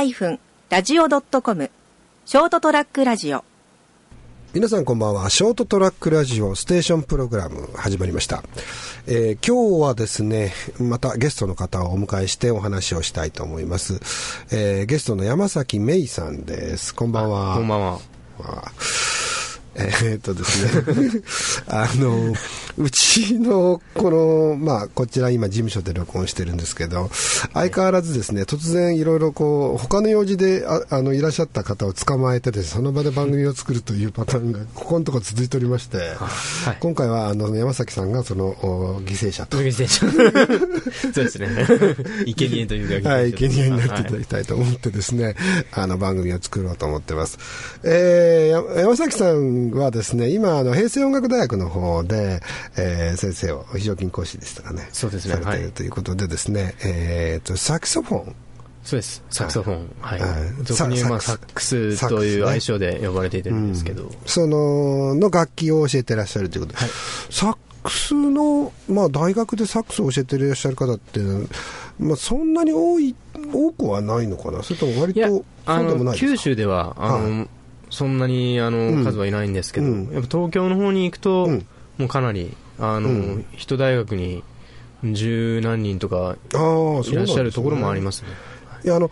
[0.00, 1.70] ST-radio.com
[2.24, 3.44] ショートトラックラジオ
[4.54, 5.28] 皆さんこんばんは。
[5.28, 8.42] ショートトラックラジオステーションプログラム始まりました。
[9.06, 14.00] えー今日はですね、またゲストの方をお迎えしてお話をしたいと思います。
[14.50, 16.94] えーゲストの山崎芽衣さんです。
[16.94, 17.56] こんばんは。
[17.56, 18.00] こんばんは。
[19.74, 19.84] は。
[19.84, 21.22] えーっとですね、
[21.68, 22.34] あの、
[22.76, 27.10] うちの、この、まあ、こちら今事務所で録音してるんですけど、
[27.54, 36.02] 相変わらずですね、突然いろいろこう、他の用事で、ああの、いらっしゃった方を捕まえてですね、その場で番組を作るというパターンが、ここのところ続いておりまして、は
[36.72, 39.56] い今回は、あの、山崎さんがその、お犠牲者と。
[39.56, 39.92] 麦選手。
[41.12, 41.48] そうですね。
[42.26, 43.10] 生贄というか。
[43.10, 45.36] はい、生贄になっていただきたいと思ってですね、
[45.72, 47.38] あの番組を作ろうと思ってます。
[47.82, 52.40] えー、や山崎さんはですね、今、あの、平成音楽大学の方で、
[52.76, 54.88] えー、先生を、非常勤講師でしたかね。
[54.92, 58.34] そうですねされていはいるということでですね、えーと、サクソフォン。
[58.82, 59.22] そうです。
[59.28, 59.90] サクソフォン。
[60.00, 60.30] はいはい。
[60.64, 64.10] 俗にまあササックスという愛称で呼ばれているんですけど。
[64.24, 66.90] その、の楽器を教えてらっしゃるということで、はい
[67.30, 71.20] サックスの、まあ、大学でサックスを教えていらっしゃる方って、
[71.98, 73.14] まあ、そんなに多い、
[73.52, 74.62] 多くはないのかな？
[74.62, 76.32] それとも割と、そうでもないですか？
[76.32, 77.48] 九州では、あはの、
[77.90, 79.02] そんなに、あうん。
[79.02, 80.04] の、数はいないんですけど、うん。
[80.12, 81.66] やっぱ東京の方に行くとうん、
[81.98, 84.42] もうかなり、あのうん、一大学に
[85.04, 88.28] 十何人とかいらっしゃるところもありすますね。
[88.84, 89.10] いやあの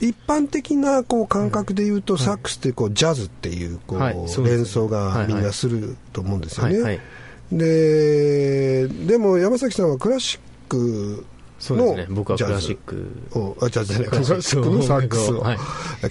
[0.00, 7.00] 一般的なこう感覚で言うと、サックスってこうジャズっていうこう、連想がみんなすると思うんですよね。
[7.50, 11.24] ででも山崎さんはクラシック
[11.58, 12.06] そうですね。
[12.10, 13.08] 僕はクラシック。
[13.34, 15.58] をあジャズじゃないククララシックのサックスを、はい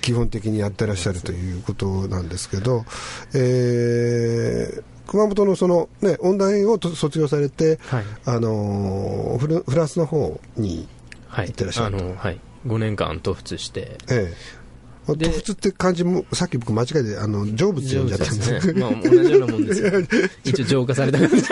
[0.01, 2.85] 基本的にやってらっしゃるということなんですけど、
[3.33, 8.03] えー熊本のその、ね、音大をと卒業されて、はい。
[8.25, 10.87] あのーフランスの方に
[11.27, 11.47] はい。
[11.47, 12.39] 行ってらっしゃるとあの、はい。
[12.65, 15.15] 5年間突出して、ええ。
[15.15, 18.79] で突出って漢字も、さっき僕間違えて、あの、成仏読んじゃったんですね。
[18.79, 19.91] まあ、同じようなもんですよ。
[20.43, 21.43] 一応浄化された感じ。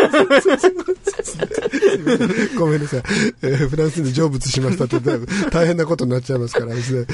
[2.57, 3.03] ごめんなさい。
[3.41, 4.99] えーフランスで成仏しましたって、
[5.51, 7.05] 大変なことになっちゃいますからですね。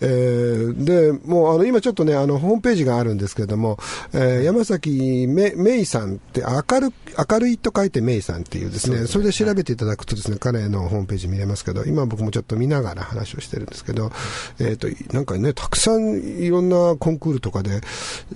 [0.00, 3.78] えーで、もう、あの、今ちょっとね、あの、ホームページがあるんですけれども、
[4.12, 6.92] えー山崎め、めいさんって、明る、
[7.30, 14.12] 明るいと書いてめいさんっていうですね、それで調べていただくとですね、彼のホームページ見れますけど、今僕もちょっと見ながら話をしてるんですけど、
[14.58, 17.80] えっ、と、なんかね、たくさんいろんなコンクールとかで、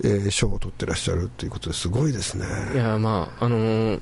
[0.03, 2.45] えー賞を取ってらっしゃるっていうことですごいですね。
[2.73, 3.99] いや、まあ、あのー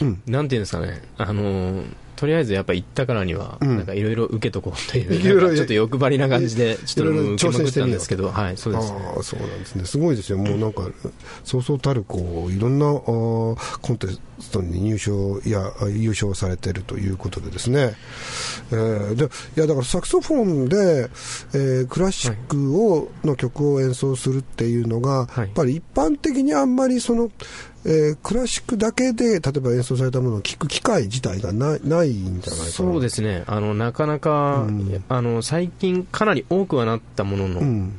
[0.00, 0.22] うん。
[0.26, 1.84] なんていうんですかね、あのー
[2.18, 3.76] とりあえずやっぱ行ったからには、うん。
[3.76, 8.92] なんかいろいろ受けとこうという、ちょっと欲張りな感じで、ちょっといろいろ受けまくっ挑戦してみようたんですけど、はい、そうです。
[8.92, 10.82] ああそうなんですね、すごいですよ、もうなんか、
[11.44, 14.08] そうそうたるこういろんなあーコンテ
[14.40, 17.94] ストに入賞や優勝されているということで、ですね、
[18.72, 19.28] えーでい
[19.60, 21.08] やだからサクソフォンで、
[21.54, 25.38] えークラシックを、の曲を演奏するっていうのが、はい。
[25.40, 27.30] やっぱり一般的にあんまりその、
[27.88, 32.70] えークラシックだけで例えば演奏されたものを聴く機会自体がないないんじゃないかな。
[32.70, 35.04] そうですね、あの、なかなか、うん。
[35.08, 37.98] あの、最近かなり多くはなったものの、うん。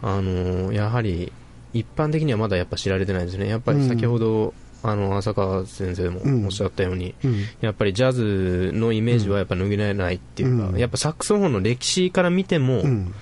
[0.00, 1.32] あの、やはり、
[1.74, 3.46] 一般的にはまだやっぱ知られてないですね。
[3.46, 6.44] やっぱり先ほど、あの、浅川先生もうん。
[6.46, 7.44] おっしゃったように、うん。
[7.60, 10.78] やっぱりジャズのイメージはやっぱ脱ぎられないっていうか、うん。
[10.78, 13.14] やっぱサックスフォンの歴史から見ても、うん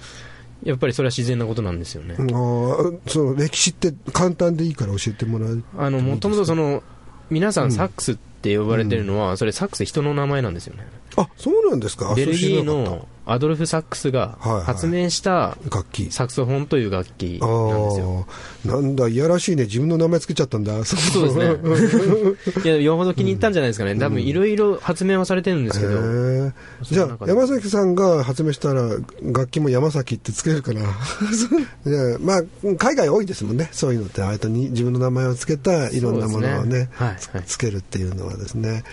[0.64, 2.16] やっぱりそれは自然なことなんですよね。
[2.18, 5.62] あーその歴史って簡単でいいから教えてもらう。
[5.76, 6.82] あの、もともとその、
[7.30, 10.86] 皆さうんんサックスって呼ばれてるのは、それサックス人の名前なんですよね。
[11.16, 12.10] あ、そうなんですか？
[12.10, 16.10] あベルギーのアドルフ・サックスが発明したた楽器。
[16.10, 18.26] サクソフォンという楽器あなんですよ。
[18.64, 19.64] あ、なんだ、いやらしいね。
[19.64, 20.84] 自分の名前つけちゃったんだ。
[20.84, 22.64] そうですね。
[22.64, 23.94] いや、よほど気に入ったんじゃないですかね。
[23.96, 25.92] 多分いろいろ発明はされてるんですけど、
[26.82, 28.82] じゃあ、山崎さんが発明したら、
[29.22, 30.80] 楽器も山崎ってつけるかな。
[31.84, 32.42] で まあ、
[32.78, 33.68] 海外多いですもんね。
[33.72, 38.84] そういうのって、あえてに自分の名前をつけたいろんなものをねねはいつはいつけるっていうのはですね。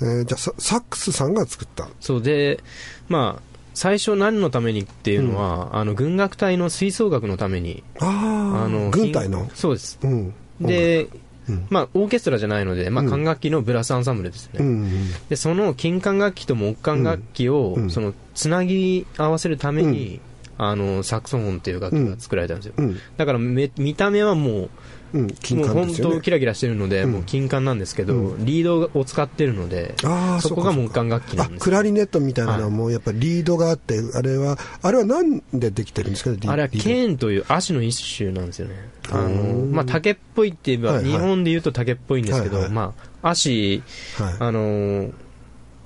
[0.00, 1.88] えーじゃあサ、サックスさんが作った。
[2.00, 2.62] そうで、
[3.08, 9.50] まあ、最初何のためにっていうのは、あの、軍楽隊の吹奏楽のために、あの、軍隊の？
[9.54, 9.98] そうです。
[10.02, 10.34] うん。
[10.60, 11.08] で、
[11.48, 11.66] うん。
[11.68, 13.10] まあ、オーケストラじゃないので、まあ、うん。
[13.10, 14.60] 管楽器のブラスアンサンブルですね。
[14.60, 14.90] うんうん
[15.28, 17.90] で、その金管楽器と木管楽器を、うん。
[17.90, 20.20] その、つなぎ合わせるために、
[20.58, 22.74] あの、サクソフォンっていう楽器が作られたんですよ。
[22.76, 22.98] うん。
[23.16, 24.68] だからめ、見た目はも
[25.14, 27.12] うん、う、金もう本当キラキラしてるので、うん。
[27.12, 38.74] もう金管なんですけど、うリードを使ってるので、ああ、そこが木管楽器なんですクラリネットみたいなのははいもうやっぱりリードがあって、あれは、あれは何でできてるんですかあれはケーンという足の一種なんですよね。
[39.10, 41.12] あのうんまあ、竹っぽいって言えば、はいはい。
[41.12, 42.72] 日本で言うと竹っぽいんですけど、はいはい。
[42.72, 43.82] まあ、足、
[44.16, 44.34] はい。
[44.40, 45.10] あの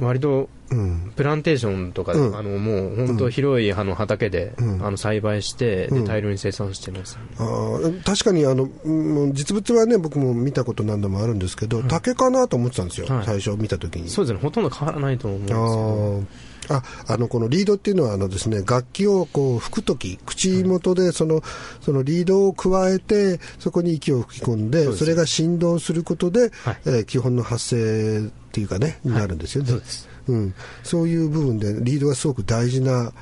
[0.00, 1.12] 割とうん。
[1.16, 2.36] プランテーションとかで、うん。
[2.36, 4.86] あのもう本当広いあの畑で、うん。
[4.86, 13.24] あの栽培して、大量に生産してます、あー確かにあの、うん実物はね、僕も見たこと何度もあるんですけど、竹かなと思ってたんですよ、はい。
[13.24, 14.08] 最初見たときに。
[14.08, 16.24] そうですねほとんど変わらないと思うんですけあどー。
[16.70, 21.42] ああのこのリードっていうのはあのです、ね、楽器をこう吹くとき、口元でその,、
[21.80, 26.80] そのリードを加えて、そこに息を吹き込んで、そうですそれが振動することで、はい。
[26.84, 33.12] えー基本の発声っていうかね、になるんですよね、そうですうん、そういう部分で、リードがすごく大事な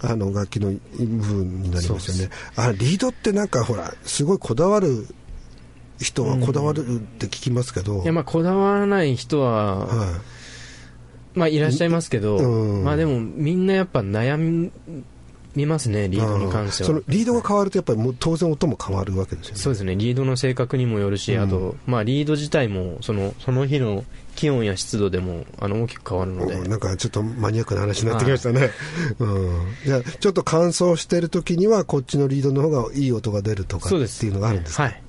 [0.00, 2.34] あの楽器の部分になりますよね。
[2.56, 5.06] あリードってなんかほら、すごいこだわる
[5.98, 11.38] 人はこだわるって聞きますけど、いやまあこだわらない人は、はい。
[11.38, 12.84] まあいらっしゃいますけど、うん。
[12.84, 14.70] まあでもみんなやっぱ悩
[15.54, 16.88] みますねリードに関しては。
[16.88, 19.60] そのリードが変わるとやっぱりもう当然音も変わるわけですよね。
[19.60, 19.96] そうですね。
[19.96, 21.42] リードの性格にもよるし、うん。
[21.42, 24.04] あと、まあ、リード自体もそのその日の
[24.36, 28.70] 気温や湿度でもあの大きく変わるので、うんなんかちょっとマニアックな話になってきましたね。
[29.18, 29.66] うん。
[29.84, 34.84] じゃあちょっと乾燥してる時にはこっちのリードの方がいい音が出るとかそうですっていうのがあるんですか？
[34.84, 35.02] はい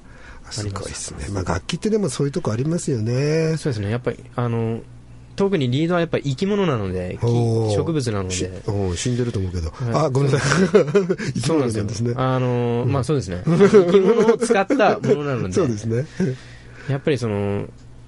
[0.48, 1.26] あすごいですね。
[1.34, 3.58] まあ楽器ってでもそういうとこありますよね。
[3.58, 4.80] そうですねやっぱりあの
[5.36, 9.70] 特にリードはやっぱり生き物なので植物なのしでうん死んでると思うけど。
[9.70, 10.68] はいあ、ごめんなさい。
[10.68, 12.14] 生き物そうなんですね。
[12.16, 16.06] あのまあそうですね生き物を使ったものなので そうですね。
[16.90, 17.66] やっぱりその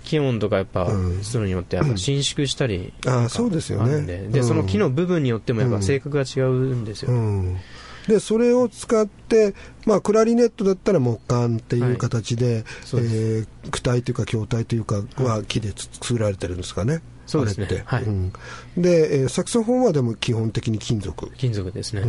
[0.09, 1.23] 気温とかやっぱうん。
[1.23, 4.29] 湿度によってやっぱ伸縮したりあそうですよね。
[4.29, 4.41] で。
[4.41, 7.57] その木の部分によってもやっぱ性格が違うんですよ、うん。
[8.07, 9.53] で、それを使って、
[9.85, 13.15] まあ、クラリネットだったら木管っていう形で、そうです。
[13.15, 17.01] えー躯体というか筐体というかは木で作られてるんですかね？
[17.27, 17.83] そうですね。
[17.85, 18.03] はい。
[18.03, 18.33] うん。
[18.75, 21.29] で、えーサクソフォンはでも基本的に金属。
[21.37, 22.01] 金属ですね、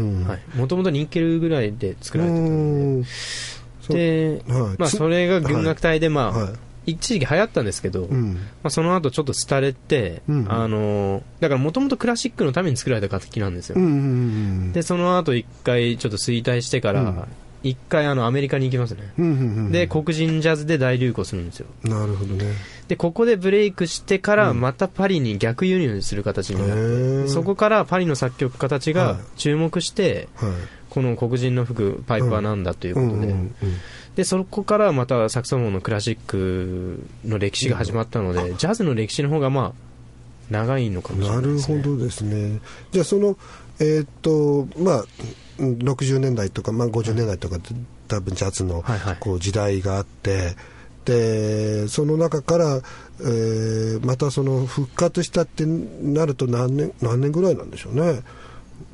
[0.57, 3.01] もともとニッケルぐらいで作られてたうん。
[3.01, 3.09] んで
[3.89, 4.77] で、はい。
[4.77, 6.53] つまあ、それが軍楽隊で、まあはい
[6.87, 8.35] 一時期流行ったんですけど、うん。
[8.35, 10.47] まあ、その後ちょっと廃れて、うん。
[10.51, 13.95] あのだからもともとクラシックのために作られた楽器なんですよ、うんうんう
[14.69, 17.05] んでその後一回ちょっと衰退してかうん。
[17.05, 17.29] ら
[17.63, 21.67] 一回あのアメリカに行きますね、うんうんうんで黒人ジャズで大流行するんですよ。
[21.85, 22.55] なるほどね。
[22.89, 24.61] でここでブレイクしてからうん。
[24.61, 27.29] またパリに逆輸入する形になって、へー。
[27.29, 29.07] そこからパリの作曲家たちはい。
[29.09, 30.53] が注目して、はい。
[30.89, 33.77] この黒人の吹くパイプは何だということで、うんうんうん
[34.17, 39.91] でそこからまたサクソフォンのクラシックの歴史が始まったので、ジャズの歴史の方がまあ
[40.51, 42.61] 長いのかもしれなないるです、ね、ほどですね。
[42.91, 43.39] じゃあその、
[43.79, 45.05] えーっと、まあ、
[45.59, 47.59] うん60年代とか、まあ、50年代とか
[48.09, 50.57] 多分ジャズのはいはいこう時代があって、
[51.05, 52.81] で、その中から、
[53.21, 58.23] えーまたその復活したってなると何年、何年ぐらいなんでしょうね。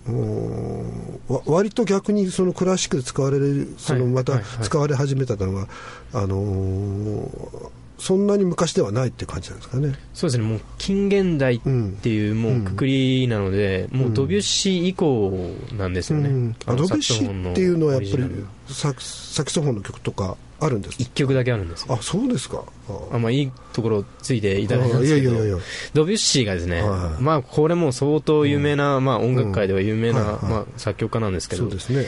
[0.08, 1.20] うん。
[1.28, 5.68] わ割と逆にそのクラシックで使われる、そのはいまた使われ始めたのは、
[6.12, 9.94] あのーそんなに昔ではないって感じなんですかね。
[10.12, 10.44] そうですね。
[10.44, 11.60] もう近現代っ
[12.02, 15.32] ていうもうくくりなので、もうドビュッシー以降
[15.78, 16.56] なんですよね、うん。
[16.66, 21.02] ドベッシーっていうのはやっぱりサクソフォンの曲とかあるんですか？
[21.02, 21.94] 一曲だけあるんですよ。
[21.94, 22.64] あそうですか。
[23.12, 23.18] あ。
[23.18, 25.30] まあ、いいところついていただいたんあですけど。
[25.30, 25.58] いやいやいや
[25.94, 30.26] ドビュッシーがですね、はいまあ、これも相当有名な、まあ、音楽界では有名な、うん。
[30.26, 30.50] はいはい。
[30.52, 31.62] まあ、作曲家なんですけど。
[31.62, 32.06] そうですね、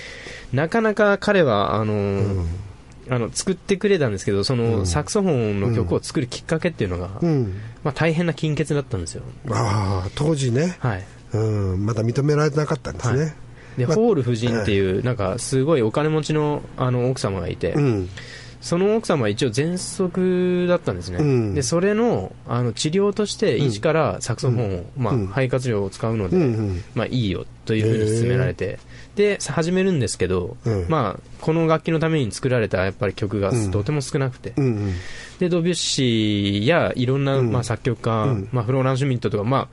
[0.52, 2.46] なかなか彼はあの、うん。
[3.10, 4.86] あの作ってくれたんですけどその、うん。
[4.86, 13.34] サクソフォンの曲を作るきっかけっていうのが、うん、まあ、大変な金欠だったんですよ、ああ当時ね、はい、うん、まだ認められてなかったんですね、はい
[13.79, 18.08] で、まあホール夫人っていう、なんかすごいお金持ちのあの奥様がいて、うん。
[18.61, 21.55] その奥様は一応喘息だったんですね、うん。
[21.55, 23.67] でそれのあの治療としてうん。
[23.67, 25.27] 一からサクソフォンを、まあうん。
[25.29, 26.37] 肺活量を使うので、
[26.97, 28.81] まあ、いいよというふうに勧められて、
[29.15, 30.87] で始めるんですけど、うん。
[30.89, 33.70] まあ、この楽器のために作られたやっぱり曲がうん。
[33.70, 34.94] とても少なくて、うんうん。
[35.39, 37.53] でドビュッシーやいろんな、うん。
[37.53, 38.49] まあ、作曲家、うん。
[38.51, 39.69] まあ、フローラン・シュミットとか、ま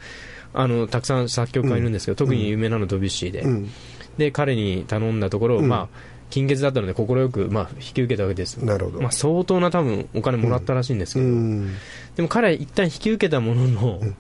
[0.54, 3.70] あ、あのたくさん作曲家いるんですけど、特に有名なのはドビュッシーで,、うん
[4.18, 5.68] で彼に頼んだところ、うん。
[5.68, 11.74] まあ、金欠だったので快く、まあ、引き受けたわけです、なるほど、まあ、相当な多分お金もらったらしいんですけうど、ん。
[12.16, 14.16] でも彼は一旦引き受けたものの、うん。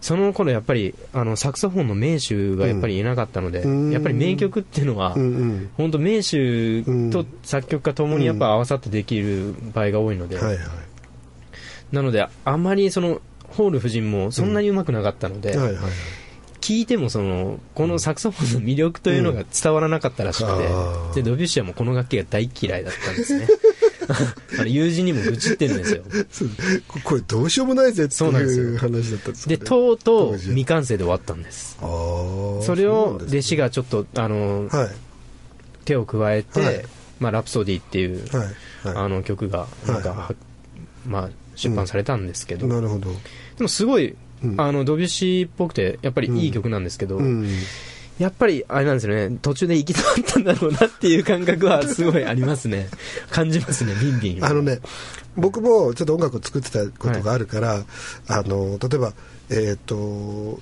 [0.00, 3.90] その頃やっぱりあのサクソフォンの名手がやっぱりいなかったので、うん。
[3.90, 5.14] やっぱり名曲っていうのは、
[5.76, 10.58] 本当名手と作曲家ともにやっぱ合わさってできる場合が多いので、はいはい。
[11.92, 15.82] なのであまりそのホール夫人もそんなにうまくなかったので、はいはいはい
[16.68, 21.14] 聞いてもそのこのサクソフォンの魅力というのが伝わらなかったらしくて、うん。
[21.14, 23.48] でドビュッシーはもうこの楽器が大嫌いだったんですね。
[24.58, 26.02] あの友人にも愚痴ってるんですよ。
[26.86, 31.78] こ これどうしようもないぜっていう話だったんですでとうとう未完成で終わったんです。
[31.80, 34.88] それを弟子がちょっとあのはい。
[35.86, 36.84] 手を加えて、はい。
[37.18, 38.88] まあ、ラプソディっていう、はい。
[38.94, 40.34] はあの曲がなんか、
[41.06, 43.10] まあ、出版されたんですけど、いなるほど。
[43.56, 44.16] でもすごいうん
[44.56, 47.48] あのドビュッシーっぽくてやっぱりいい曲なんですけど、うん。
[48.18, 52.88] やっぱりあれなんですよね途中で行き詰まったんだろうなっていう感覚はすごいありますね。
[53.30, 54.44] 感じますねビンビン。
[54.44, 54.80] あのね、
[55.36, 57.84] 僕もちょっと音楽を作ってたことがあるから、
[58.26, 59.12] あの例えば、
[59.50, 60.58] えっ、と、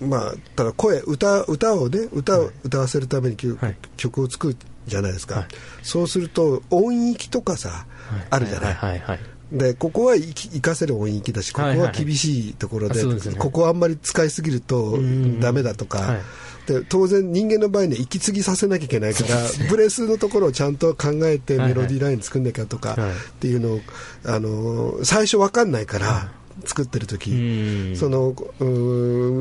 [0.00, 3.76] まあ、ただ声、歌歌をね、歌を歌わせるために曲,、はい。
[3.96, 4.56] 曲を作る
[4.86, 5.46] じゃないですか、はい。
[5.82, 7.86] そうすると、音域とかさ、
[8.30, 8.74] あるじゃない。
[8.74, 13.02] はいはいはいでここは生かせる音域だし、ここは厳しいところで、
[13.38, 15.40] ここはあんまり使いすぎるとん。
[15.40, 16.20] ダメだとか、はい。
[16.66, 19.36] で当然、人間の場合ね、息継ぎさせなきゃいけないから、
[19.70, 23.80] ブレスのところをちゃんと考えてメロディーライン作んなきゃとかはいっていうのを、
[24.24, 26.32] あの最初わかんないから、
[26.64, 27.96] 作ってる時、うん。
[27.96, 28.34] その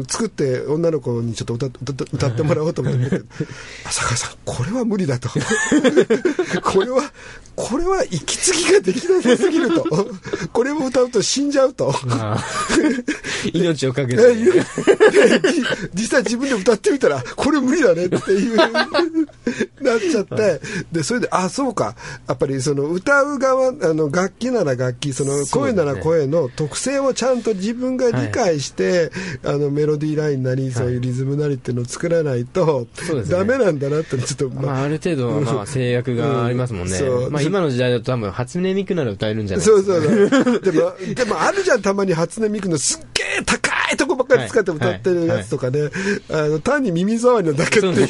[0.07, 3.21] 作って女の子にちょっと歌歌歌ってもらおうと思って、
[3.85, 5.29] 浅川さん、これは無理だと、
[6.63, 7.11] これは、
[7.55, 9.85] これは息継ぎができなさすぎると、
[10.51, 11.93] これを歌うと死んじゃうと。
[12.05, 12.43] まあ。
[13.53, 14.23] 命をかけえて、
[15.93, 18.79] 実際自分で歌ってみたら、これ無理だねっていう、なっ
[19.99, 21.95] ちゃって、で、それで、あ、そうか。
[22.27, 29.11] やっぱりその歌う側、あの、楽器なら楽器、その声なら声の特性をちゃんと自分が理解して、
[29.43, 33.37] あの、メロディーラインなり、そういうリズムなりっていうのを作らないとそうです、ね。
[33.37, 37.31] ダメなんだなって、ちょっと、まあ、ある程度は まあ制約がありますもんね、うん。
[37.31, 40.59] まあ、今の時代だと多分初音ミクなら歌えるんじゃないそうそうそう。
[40.61, 45.89] でも、でもあるじゃん、たまに初音ミクのすっげえ高いとこばっかり使って歌ってるやつとかね、
[46.29, 48.07] あの単に耳障りなだけっていう。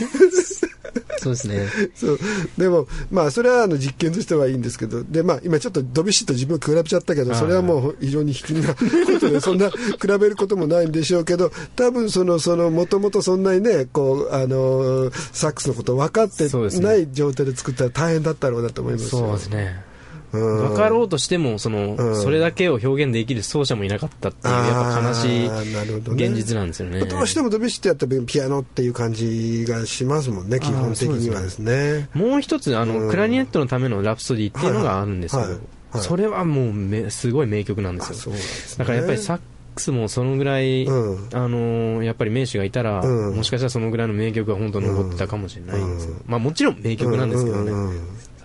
[1.26, 1.68] そうですね。
[1.96, 2.20] そう。
[2.58, 7.40] でも、まあ、それはあの実験としてはいいんですけど、でまあ、今ちょっとドビュッシーと自分を比べちゃったけど、はい。
[7.40, 8.82] それはもう非常に卑近なこ
[9.20, 16.48] とで、そんな比べることもないんでしょうけど、多分その、その、もともとそんなにね、こう、あの、サックスのこと分かって
[16.80, 19.10] ない状態で作ったら大変だったろうなと思いますよ。
[19.10, 19.84] そうですね。
[19.90, 19.95] うん
[20.36, 22.22] 分かろうとしてもその、うん。
[22.22, 27.00] それだけを表現できる奏者もいなかったっていうやっぱ悲しい現実なんですよね。
[27.06, 32.10] どうしてもドビュッシーってやったらピアノっていう感じがしますもんね、基本的にはですね。
[32.14, 33.10] もう一つあの、うん。
[33.10, 38.36] クラリネットのためのラプソディっていうのがあるんですけど、それはもうめすごい名曲なんであすよ
[38.78, 39.40] だからやっぱりサッ
[39.76, 41.30] クスもそのぐらい、うん。
[41.34, 43.36] あのーやっぱり名手がいたら、うん。
[43.36, 47.72] もしかしたらそのぐらいの名曲が本当に残ってたかもしれないんですまあもちろん名曲なんですけどね、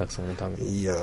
[0.00, 0.80] サックスのために。
[0.80, 0.94] いや、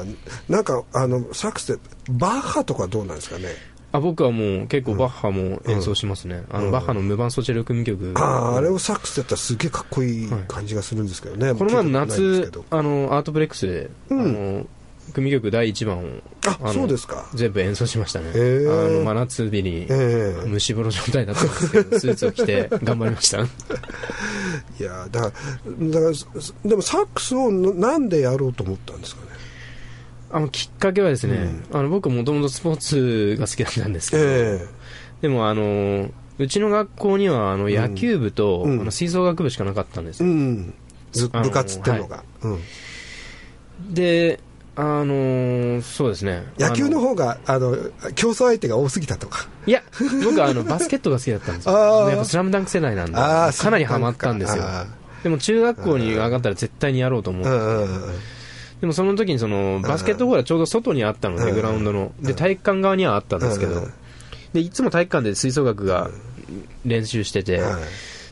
[0.49, 3.49] なんか、あの、サックスって、バッハとかどうなんですかね？
[3.93, 11.53] あ僕はもう結構バッハも演奏しますね、あのバッハの無伴奏チェロ組曲、ああ、あれをサックスでやったらすげえかっこいい感じがするんですけどね。
[11.53, 14.19] この前夏あのアートブレックスで、うん。
[14.19, 14.65] あの
[15.13, 16.01] 組曲第1番を
[16.45, 17.27] あのそうですか。
[17.33, 18.85] 全部演奏しましたね、へー。
[18.85, 20.49] あの真夏日にええ。
[20.49, 23.39] 蒸し風呂状態だったんですけど スーツを着て頑張りました。
[23.39, 23.43] い
[24.79, 25.31] や、だか
[25.65, 26.27] ら、だから、す
[26.65, 29.27] でもサックスをななんでやろうと思ったんですかね？
[30.29, 34.67] あのきっかけはですね、あの僕もともとスポーツが好きだったんですけど、え
[35.21, 36.09] でもあの
[36.39, 38.81] うちの学校にはあの野球部と、うん。
[38.81, 40.73] あの吹奏楽部しかなかったんですよ、うん。
[41.13, 42.23] 部活っていうのが。
[42.43, 42.59] うん。
[43.93, 44.39] で
[44.79, 46.43] あのそうですね。
[46.59, 47.75] 野球のあ方が、あの、
[48.13, 49.47] 競争相手が多すぎたとか。
[49.65, 49.81] いや
[50.23, 51.73] 僕はあのバスケットが好きだったんですよ。
[52.09, 54.63] やっぱスラムダンク世代なんでかなりハマったんですよ。
[54.63, 54.85] あ
[55.23, 57.45] でも中学校に上がったら絶対にやろうと思う。
[57.45, 58.13] ーうんうんうん。
[58.79, 61.55] でもその時にそのバスケットボールはちょうど外にあったので、うん。
[61.55, 62.11] グラウンドの。
[62.21, 63.73] で、体育館側にはあったんですけど。
[63.73, 63.93] うん、
[64.53, 66.11] で、いつも体育館で吹奏楽が
[66.85, 67.81] 練習してて、はい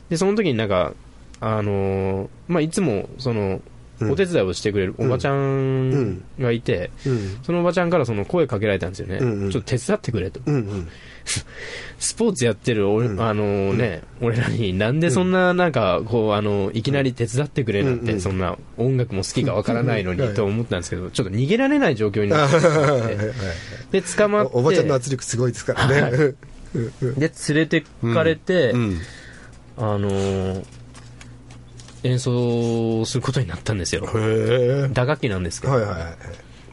[0.10, 0.94] で、その時になんか、
[1.40, 3.62] あのーまあ、いつも、その、うん
[4.02, 7.38] お手伝いをしてくれるおばちゃんがいて、うん。
[7.44, 9.18] そのおばちゃんからその声かけられたんですよね。
[9.22, 9.52] うんうん。
[9.52, 10.42] ちょっと手伝ってくれと。
[10.46, 10.88] うんうん。
[11.98, 13.22] スポーツやってる俺、うん。
[13.22, 20.34] あのね、俺らになんでそんななんか、こう、あの、いきなり手伝ってくれなんて、そんな音楽も好きかわからないのにはい。
[20.34, 22.60] と思ったんですけど、ちょっと逃げられない状況になあって。
[22.60, 26.02] しまって、で、捕まって、おおばちゃんの圧力すごいですからね。
[26.02, 26.12] はい。
[26.12, 27.84] で、連れて
[28.14, 29.00] かれて、うん。
[29.78, 30.66] あのー
[32.06, 34.08] 演奏することになったんですよ。
[34.16, 35.72] へ打楽器なんですけえ。
[35.72, 36.12] ど、はいはいはい。
[36.12, 36.16] ま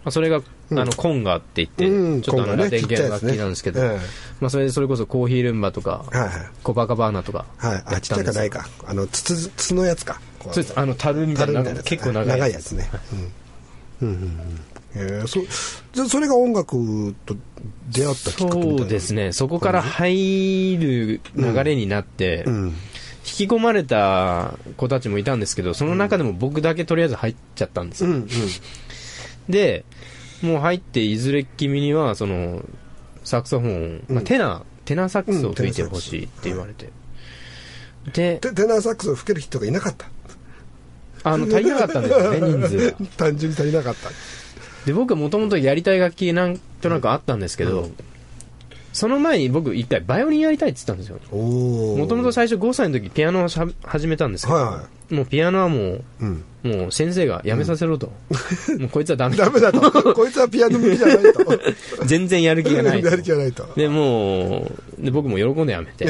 [0.06, 0.38] あ、それが、
[0.70, 4.02] うんあの、コンガって言って、うんちょっとあの、ラテン系の楽器なんですけど、ちっちゃいや
[4.40, 6.30] まあ、それでそれこそコーヒールンバとか、はいはい。
[6.62, 7.82] コバカバーナとか、はい。
[7.86, 8.68] あ、やちっちゃいかないか。
[8.84, 10.20] あの、筒、筒のやつか。
[10.38, 12.90] こそうです、あの、樽みたいな、結構長い長いやつね。
[14.00, 14.08] うん。
[14.08, 15.20] うんうんうん。
[15.20, 15.40] へえ、そ、
[15.92, 17.36] じゃあそれが音楽と
[17.90, 18.62] 出会ったきっかけ。
[18.62, 22.74] そうですね、そこから入る流れになって、うん。
[23.32, 28.10] 引き込まれた子たちもいたんですけど、その中でも僕だけとりあえず入っちゃったんですよ。
[28.10, 28.28] うんうん。
[29.48, 29.86] で、
[30.42, 32.62] もう入って、いずれ君には、その、
[33.24, 36.90] サクソフォン、まあ、テナー、テナーサックスを吹いてほしいって言われて。
[38.12, 40.08] で、テテナーサックスを吹ける人がいなかった。
[41.24, 42.96] あの、足りなかったんですよね、人数が。
[43.16, 44.10] 単純に足りなかった。
[44.84, 47.90] で、僕はもともとやりたい楽器なんとなくあったんですけど、
[48.92, 51.18] その前に僕一回バイオリンやりたいって言ったんですよ。
[51.30, 53.48] おもともと最初5歳の時ピアノを
[53.84, 56.44] 始めたんですけど、はいはもうピアノはもう、うん。
[56.62, 58.06] もう先生がやめさせろと。
[58.78, 60.14] もうこいつはダメダメだと。
[60.14, 61.58] こいつはピアノ向きじゃないと。
[62.06, 63.08] 全然やる気がないと。
[63.08, 63.68] やる気がないと。
[63.76, 66.06] で、もう、で僕も喜んでやめて。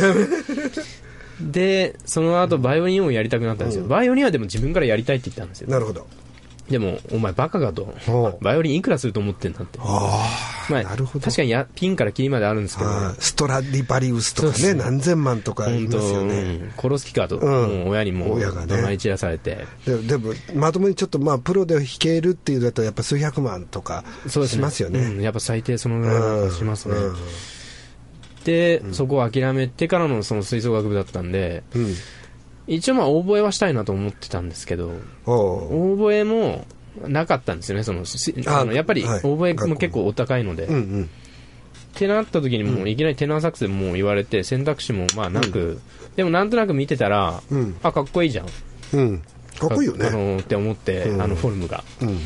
[1.40, 3.84] で、その後バイオリンをやりたくなったんですよ。
[3.86, 5.70] バイオリンはでも自分からやりたいって言ったんですよ。
[5.70, 6.06] なるほど。
[6.72, 7.94] でも、お前バカかと。
[8.40, 9.78] バイオリンいくらすると思ってんだって。
[9.82, 11.24] あまあ、なるほど。
[11.24, 13.14] 確かにやピンからキリまであるんですけど、あ。
[13.18, 16.34] ストラディバリウスとかね、何千万とか言いますよね。
[16.34, 17.78] うん殺す気かと、うん。
[17.80, 18.68] もう親にもう親がね。
[18.68, 25.00] 怒鳴り散らされて、ででも、まともにちょっと、まあ、プロで弾けるっていうだと、やっぱ数百万とかしますよね。
[25.00, 25.20] うん。
[25.20, 27.16] やっぱ最低そのぐらいはしますね、うん。
[28.44, 31.94] で、そこを諦めてからのその吹奏楽部だったんでうん。
[32.66, 34.92] 一応まあオーボエはしたいなと思ってたんですけど
[35.26, 35.92] おう。
[35.92, 36.64] オーボエも
[37.06, 39.20] なかったんですよねそのしああのやっぱりオはい。
[39.20, 41.04] ーボエも結構お高いので、うんうん。
[41.04, 41.06] っ
[41.94, 45.80] てなった時にもういきなりテナーサックスでもう言われて選択肢もまあなく、
[46.16, 47.76] でもなんとなく見てたら、うん。
[47.82, 48.46] あかっこいいじゃん。
[48.94, 49.22] うん。
[49.58, 50.06] かっこいいよね。
[50.06, 50.10] あ。
[50.10, 51.22] のって思って、うん。
[51.22, 51.84] あのフォルムが。
[52.00, 52.18] うんうん。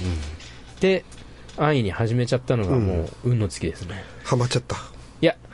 [0.81, 1.05] で
[1.57, 4.76] 安易に始めちゃったのがもう運の尽きですね、ハマっちゃった。
[5.21, 5.46] いやそ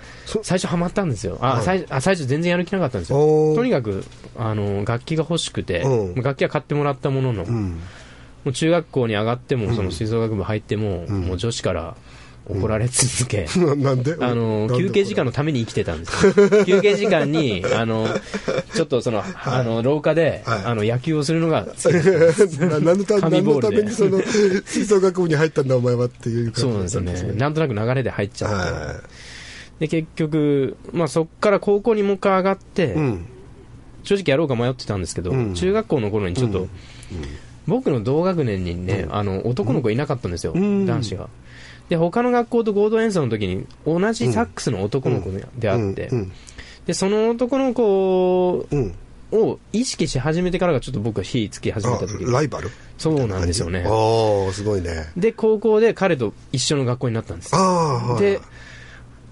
[0.42, 1.38] 最初ハマったんですよ。
[1.40, 1.64] あ、はい。
[1.64, 3.54] 最あ最初全然やる気なかったんですよ。
[3.54, 4.04] とにかく
[4.36, 6.22] あの楽器が欲しくて、うん。
[6.22, 7.80] 楽器は買ってもらったものの、もうん。
[8.46, 9.76] う中学校に上がっても、うん。
[9.76, 11.20] その吹奏楽部入っても、うん。
[11.22, 11.96] もう女子から
[12.48, 14.16] 怒られ続け、 ななんで？
[14.18, 16.32] あの休憩時間のために生きてたんですよ。
[16.66, 18.08] 休憩時間にあの
[18.74, 20.62] ちょっとその、あの廊下で、はい。
[20.64, 21.66] あの野球をするのが
[22.58, 23.76] な何のた何の紙ボールで。
[23.76, 24.20] ためにその
[24.64, 27.38] 吹奏楽部に入ったんだお前はっていうそう感じなんですよね。
[27.38, 29.00] なんとなく流れで入っちゃって、は
[29.80, 32.92] で結局、まあ、そこから高校にもう一回上がって、い。
[32.94, 33.26] うん。
[34.04, 36.70] 正直やろうか迷ってたんですけど、うん中学校の頃にちょっと、うん
[37.68, 41.28] 僕の同学年にね、うんあの男の子いなかったんですよ、うん男子が。
[41.88, 46.32] で他の学校と合同演奏の時に同じサックスの男の子であって、うん。
[46.86, 48.94] でその男の子うん。
[49.34, 52.70] を意識し始めてからがちょっと僕は火つき始めた時あライバル？
[52.98, 55.10] そうなんですよねああ、すごいね。
[55.16, 57.50] で高校で彼と一緒の学校になったんです
[58.20, 58.40] で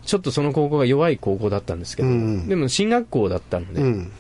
[0.05, 4.13] ちょっとその高校が弱い高校だったんですけど、うんでも進学校だったので、うん。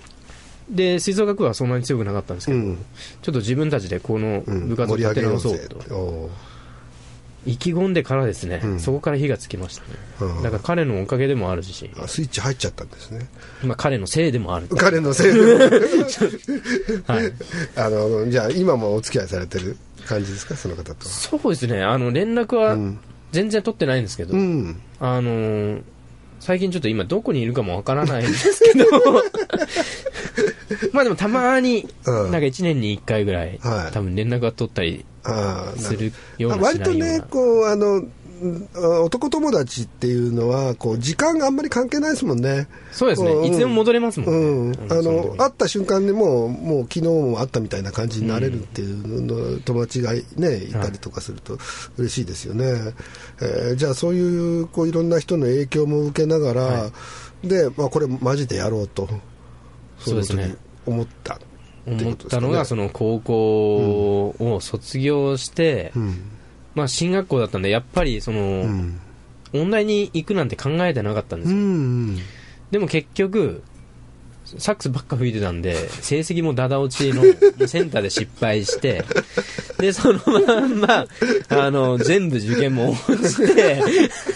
[0.71, 2.77] で吹奏楽部はそんなに強くなかったんですけど、うん。
[3.23, 6.31] ちょっと自分たちでこのうん部活を立て直そうと、
[7.47, 9.88] 意気込んでからですね、うんそこから火がつきましたね、
[10.21, 13.29] うんだから彼のおかげでもあるし、あスイッチ入っちゃったんですね。
[13.64, 15.40] まあ、彼のせいでもある、彼のせいで。
[17.07, 17.33] はい、
[17.77, 20.97] あの、じゃあ今もお付き合いされてる感じですか、その方とは？
[21.05, 22.99] そうですねあの連絡はうん。
[23.33, 24.81] 全然取ってないんですけど、うん。
[24.99, 25.83] あのー
[26.40, 28.87] 最近ちょっと今どこにいるかもわからないんですけど
[30.93, 32.31] まあでもたまに、うん。
[32.31, 33.93] なんか1年に1回ぐらい、はい。
[33.93, 35.05] 多分連絡が取ったり
[35.77, 38.12] するような割としないようなね、こう、あの、うん
[39.05, 42.68] 男友達っていうのは、こう、時間があんまり関係ないですもんね。
[42.90, 43.44] そうですね、うん。
[43.44, 51.59] いつでも戻れますもんね、うん、あの会った瞬間にもう、もう昨日も会ったみたいな感じになれるっていうの、友達が、ね、いたりとかすると
[51.98, 52.64] 嬉しいですよね、
[53.40, 56.90] えーじゃあ、そういうこういろんな人の影響も受けながら、は
[57.44, 59.09] でまあ、これ、マジでやろうと、
[59.98, 60.42] そうですね。
[60.44, 61.44] の時思ったって
[61.85, 62.46] 思ったことですかね。
[62.46, 66.22] のがその高校を卒業して、うん
[66.74, 69.00] まあ進学校だったんでやっぱりその、うん。
[69.52, 72.16] 音大に行くなんて考えてなかったんでうすよ、ん
[72.70, 73.62] でも結局
[74.44, 77.22] サックスばっか吹いてたんで成績もダダ落ちの
[77.66, 79.04] センターで失敗して
[79.78, 81.06] でそのまんま
[81.48, 83.83] あの全部受験も落ちて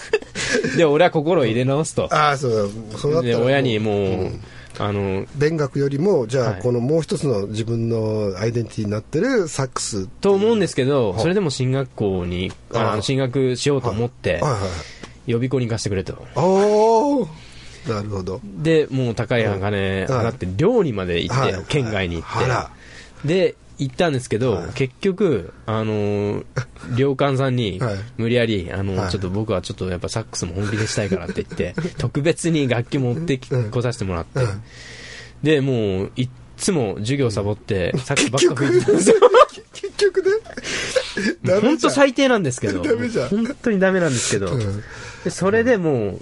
[0.76, 2.12] で俺は心を入れ直すと。
[2.12, 4.40] ああそうだそうだで親にもう、うん
[4.78, 6.62] あの勉学よりも、じゃあ、はい。
[6.62, 14.42] このもう一つの自分のアイデンティティになってるサックスと思うんですけど、はいそれでも進学校にあの進学しようと思って、はい。
[14.42, 14.60] はい。
[15.26, 16.26] 予備校に行かせてくれと。
[16.34, 17.28] おお
[17.88, 18.40] なるほど。
[18.42, 21.64] で、もう高い金払って、寮にまで行って、はい。
[21.68, 22.72] 県外に行っ
[23.22, 24.72] て、で、行ったんですけど、はい。
[24.74, 26.44] 結局、あのー、
[26.96, 29.10] 寮官さんにはい、無理やり、あの、はい。
[29.10, 34.40] ちょっと僕はちょっとやっぱサックスも本気でしたいからって言って、 特別に楽器持ってきうん来させてもらって。
[34.40, 34.60] うん、
[35.42, 39.16] で、もう、いっつも授業サボって、サックスばっか吹いてたんですよ。
[39.72, 40.30] 結局ね。
[41.60, 41.78] 本。
[41.78, 44.82] 当最低なんですけど、本当にダメなんですけど、うん。
[45.24, 46.20] でそれでもう、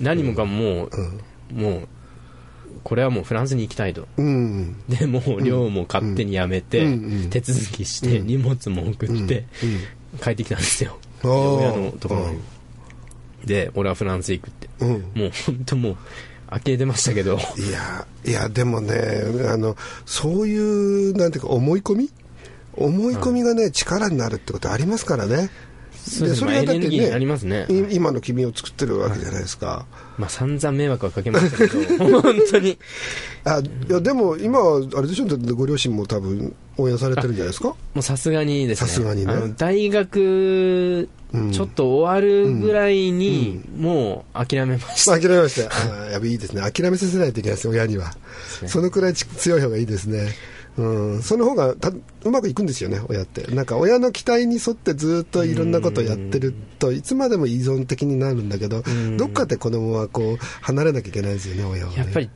[0.00, 1.20] 何もかももうん。
[1.58, 1.88] う、もう、
[2.84, 4.06] これはもうフランスに行きたいと。
[4.16, 4.76] うん。
[4.88, 9.44] で、もう寮も勝手に辞めて、うんうん手続きして、うん荷物も送って、
[10.22, 10.98] 帰ってきたんですよ。
[11.22, 12.40] 親のところに。
[13.44, 14.68] で、俺はフランス行くって。
[14.80, 14.90] うん。
[15.14, 15.96] もう本当もう、
[16.50, 18.94] 呆れてましたけど、いや、いや、でもね、
[19.48, 22.10] あの、そういう、なんていうか、思い込み？
[22.74, 25.50] 思い込みがね、力になるってことありますからね。
[26.04, 29.86] そうですねまあエネルギーになりますねい今の君を作ってるわけじゃないですか。
[30.18, 32.78] まあ散々迷惑はかけましたけど、 本当に。
[33.44, 37.68] あいやでも今はあれでしょ、だってご両親も多分応援されてるんじゃないですか？
[37.68, 38.88] もうさすがにですね。
[38.88, 45.12] さすがにね大学、うんちょっと終わるぐらいに、もう諦めました。
[45.12, 45.62] まあ、諦めました。
[46.10, 46.60] やっぱいいですね。
[46.60, 48.10] 諦めさせないといけないです、親には。
[48.60, 50.28] ねそのくらいち強い方がいいですね。
[50.78, 53.42] うん、その方がたうまくいくんですよね、親って。
[53.54, 61.98] なんか親の期待に沿ってずっといろんなことをやってると、いつまでも依存的になるんだけどん、どっかで子供はこう、離れなきゃいけないですよね、親は、ね。
[61.98, 62.30] やっぱり、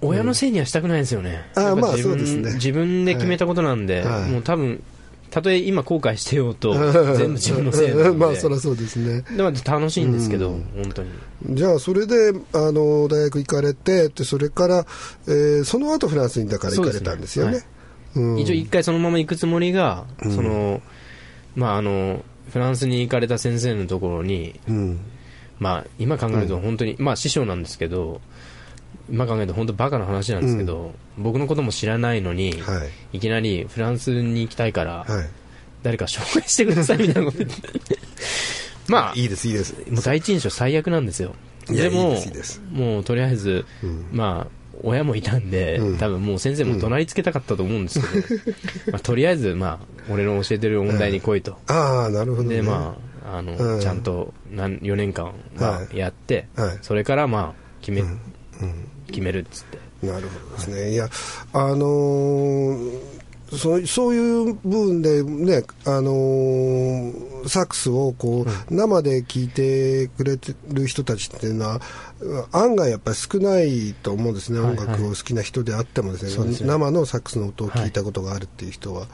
[0.00, 1.44] 親のせいにはしたくないですよね。
[1.54, 2.54] あーやっぱまあ自分そうですね。
[2.54, 4.30] 自分で決めたことなんで、はいはい。
[4.30, 4.82] もう多分、
[5.30, 6.74] たとえ今後悔してようと、
[7.16, 8.10] 全部自分のせいなので。
[8.18, 9.22] まあ、そりゃそうですね。
[9.36, 11.10] でも楽しいんですけど、本当に。
[11.50, 14.86] じゃあ、それで、あの、大学行かれて、でそれから、
[15.26, 17.64] えーその後フランスにだから行かれたんですよね。
[18.14, 20.82] 一応一回そのまま行くつもりが、その、
[21.54, 25.00] まああの、フランスに行かれた先生のところに、うん。
[25.60, 28.20] まあ今考えると本当に、まあ師匠なんですけど、
[29.10, 33.16] 今考えると本当バカな話なんですけど、僕のことも知らないのに、はい。
[33.18, 35.28] いきなりフランスに行きたいから、はい。
[35.82, 37.98] 誰か紹介してくださいみたいなこと言って。
[38.88, 39.74] まあ、いいです、いいです。
[39.90, 41.34] もう第一印象最悪なんですよ。
[41.68, 42.16] でも
[42.72, 48.42] もうとりあえず、うんまあ、親もいたんで、うん多分もう先生も怒鳴りつけたかったと思うんですけど、
[48.92, 51.58] まあ、とりあえず、まあ、俺の教えてる音大に来いと。
[51.66, 52.56] ああ、なるほど、ね。
[52.56, 58.18] で、まあ、あの、うんちゃんと何4年間、まはあ、やって、はいそれから、まあ、決め、うん
[59.10, 60.06] 決めるっつって。
[60.06, 60.92] なるほどですね。
[60.92, 61.08] いや、
[61.52, 63.20] あのー
[63.56, 71.80] そうそういう部分でね、あのーサックスをこう、生で聴いてくれてる人たちっていうのは、
[72.52, 79.06] 案外やっぱり少ないと思うんですね、はい音楽を好きな人であってもですね、ね生のサックスの音を聞いたことがあるっていう人は。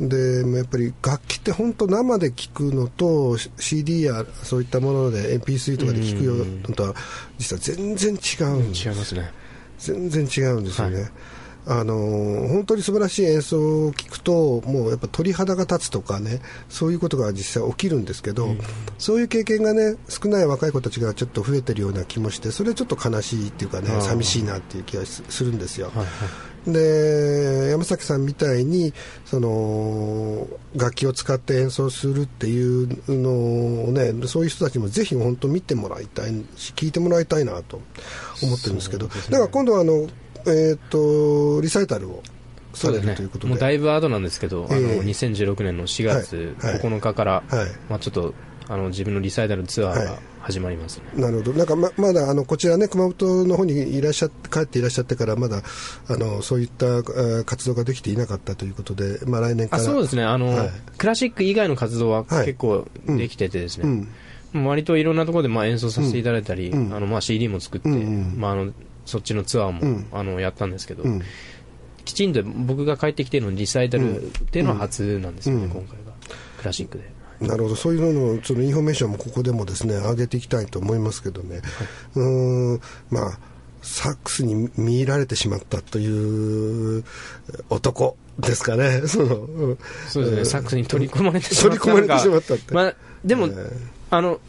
[0.00, 6.94] でやっぱり楽器って本当生で聴くのと CD やそういったもので MP3 とかで聴くのとは
[7.38, 9.30] 実は全然違うんです違いますね。
[9.78, 11.00] 全然違うんですよね。
[11.02, 11.10] はい
[11.68, 18.54] あのー本当に素晴らしい演奏を聞くと、もうやっぱ鳥肌が立つとかね、そういうことが実際起きるんですけど、
[18.98, 25.88] そういう経験がね、少ない若い子たちがちょっと増えてるような気もして、それちょっと悲しいっていうかね寂しいなっていう気がすするんですよ。
[25.88, 26.06] はいはい。
[26.66, 28.92] で山崎さんみたいに
[29.24, 37.80] その楽器を使って演奏するっていうのをねそういう人たちもぜひ本当見てもらいたいし聞いてもらいたいなと
[38.42, 39.06] 思ってるんですけど。
[39.06, 39.12] ね。
[39.30, 40.08] だから今度はあの、
[40.46, 42.22] えー、とリサイタルを
[42.74, 43.50] されるということで。
[43.50, 45.00] もうだいぶ後なんですけど、あのええ。
[45.00, 46.72] 2016年の4月はい。
[46.74, 46.82] はい。
[46.82, 47.68] 9日から、はい。
[47.88, 48.34] まあ、ちょっと
[48.68, 50.06] あの自分のリサイタルツアーはい。
[50.06, 51.52] が始まりますね、なるほど。
[51.54, 55.62] なんかままだあのこちらね熊本の方にいらっしゃって帰っていらっしゃってからまだ
[56.08, 59.82] あのそういったえー活動ができていなかったということで、まあ、来年から。
[59.82, 60.22] あそうですね。
[60.22, 60.70] あの、はい。
[60.98, 62.46] クラシック以外の活動ははい。
[62.46, 63.88] 結構できててですね、
[64.52, 64.60] うん。
[64.60, 66.94] もう割といろんなところでまあ演奏させていただいたり、うん。
[66.94, 68.72] あのまあ CD も作って、うんうんまあ、あの
[69.04, 70.06] そっちのツアーも、うん。
[70.12, 71.22] あのやったんですけど、うん。
[72.04, 75.70] きちんと僕が帰ってきてのリサイタルっていうのは初なんですよね、うん。
[75.70, 76.12] 今回が
[76.58, 77.16] クラシックで。
[77.40, 81.60] なるほど、そういうののそのインフォメーションもここでもですね上げていきたいと思いますけどね、
[82.14, 82.80] うーん。
[83.10, 83.38] まあ、
[83.82, 87.04] サックスに見入られてしまったという
[87.70, 90.46] 男ですかね、 そのうんそうですね、ん。
[90.46, 92.74] サックスに取り込まれてしまった取り込まれてしまったって。
[92.74, 92.94] まあ、
[93.24, 93.72] でも、えー
[94.08, 94.40] あの、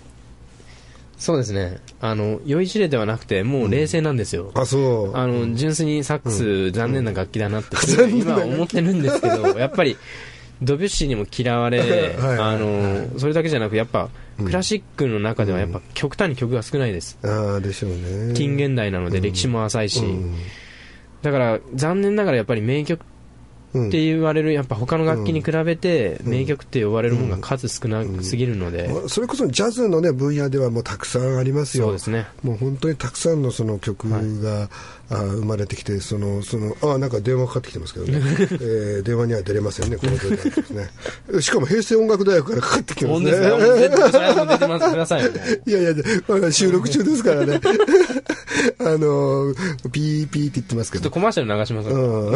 [1.17, 4.51] そうですね、あの、酔いしれではなくて、もう冷静なんですよ。
[4.53, 5.17] あそう。
[5.17, 7.75] あの、純粋にサックス、残念な楽器だなって、
[8.09, 9.97] 今思ってるんですけど、やっぱり、
[10.61, 11.79] ドビュッシーにも嫌われ、
[12.19, 14.09] はいあの、それだけじゃなく、やっぱ、
[14.43, 17.17] クラシックの中ではやっぱ極端に曲が少ないです。
[17.23, 18.33] ああでしょうね。
[18.33, 20.35] 近現代なので歴史も浅いし、うん。
[21.23, 23.01] だから残念ながらやっぱり名曲
[23.73, 23.87] うん。
[23.89, 32.27] って言われる、やっぱ他の楽器に比べて、名曲って呼ばれるものが数少なすぎるので、まあそれこそジャズの、ね、分野ではもうたくさんありますよ、そうですね。
[32.43, 34.69] もう本当にたくさんのその曲が、
[35.09, 38.13] あ生まれてきて、そのそのあなんか電話かかってきてますけどね、
[38.61, 40.89] えー電話には出れませんね、この電話ですね。
[41.41, 43.31] しかも平成音楽大学からかかってきてますね。
[45.65, 45.93] いやいや、
[46.51, 47.59] 収録中ですからね。
[48.79, 49.53] あの、
[49.91, 51.03] ピーピーって言ってますけど。
[51.03, 51.89] ちょっとコマーシャル流します。
[51.89, 52.35] うん。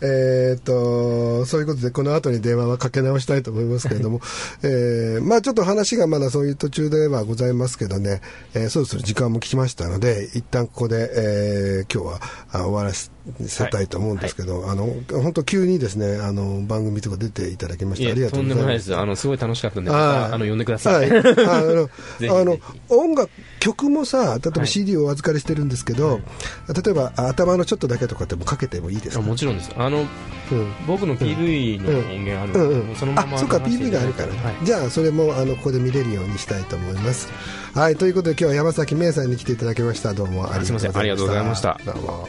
[0.00, 4.20] えーっと、そういうことで、この後に電話はかけ直したいと思いますけれども、
[4.62, 8.20] えーまあちょっと話がまだそういう途中ではございますけどね、
[8.54, 11.35] えーそろそろ時間も来ましたので、一旦ここで、えー
[11.92, 12.20] 今日は
[12.52, 13.15] あ終わらせ
[13.46, 18.86] せたいと思うんですけど、あの本当急にですねあの番組とか出ていただきましてありがととうんございまでもないです。
[18.86, 18.96] す。
[18.96, 20.90] あの、すごい楽しかったんで、まあの、呼んでくださ。
[20.92, 21.08] はい。
[21.08, 24.66] い、あのひ あのぜ音楽曲もさ例えばはい。
[24.68, 26.20] CD をお預かりしてるんですけど、
[26.68, 29.70] 例えばあ頭のちょっとだけとかってもかけてもいいですあかもちろんです。
[29.76, 30.06] あの、うん。
[30.86, 32.80] 僕の PV の音源あるんで、うん。
[32.80, 32.86] うん。
[32.86, 34.64] もうそのままあそうか PV があるから、はい。
[34.64, 37.28] じゃあそれもあのここで見れるようにしたいと思います。
[37.74, 37.96] はい。
[37.96, 40.14] ということで今日は山崎芽衣さんに来ていただきました。
[40.14, 40.88] どうもありがとうございました。
[40.88, 41.00] すいません。
[41.00, 41.80] ありがとうございました。
[41.84, 42.28] どうも